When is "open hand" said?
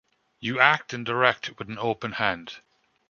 1.77-2.61